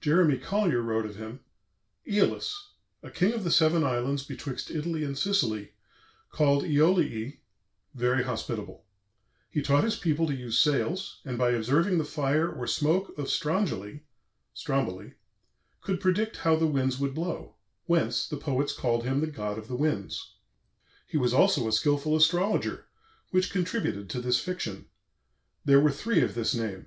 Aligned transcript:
Jeremy 0.00 0.38
Collier 0.38 0.80
wrote 0.80 1.04
of 1.06 1.16
him: 1.16 1.40
"Æolus, 2.06 2.54
a 3.02 3.10
king 3.10 3.32
of 3.32 3.42
the 3.42 3.50
seven 3.50 3.82
islands 3.82 4.22
betwixt 4.22 4.70
Italy 4.70 5.02
and 5.02 5.18
Sicily 5.18 5.72
called 6.30 6.62
Æoliæ, 6.62 7.38
very 7.92 8.22
Hospitable, 8.22 8.84
he 9.50 9.60
taught 9.60 9.82
his 9.82 9.96
People 9.96 10.28
to 10.28 10.36
use 10.36 10.56
Sails, 10.56 11.18
and 11.24 11.36
by 11.36 11.50
observing 11.50 11.98
the 11.98 12.04
Fire 12.04 12.48
or 12.48 12.68
Smoak 12.68 13.18
of 13.18 13.26
Strongyle 13.26 13.98
(Stromboli) 14.54 15.14
could 15.80 16.00
predict 16.00 16.36
how 16.36 16.54
the 16.54 16.68
Winds 16.68 17.00
would 17.00 17.12
blow, 17.16 17.56
whence 17.86 18.28
the 18.28 18.36
Poets 18.36 18.72
call'd 18.72 19.02
him 19.02 19.20
the 19.20 19.26
God 19.26 19.58
of 19.58 19.66
the 19.66 19.74
Winds. 19.74 20.36
He 21.08 21.18
was 21.18 21.34
also 21.34 21.66
a 21.66 21.72
skilful 21.72 22.14
Astrologer, 22.14 22.86
which 23.32 23.50
contributed 23.50 24.08
to 24.10 24.20
this 24.20 24.38
Fiction. 24.38 24.86
There 25.64 25.80
were 25.80 25.90
Three 25.90 26.20
of 26.20 26.36
this 26.36 26.54
Name." 26.54 26.86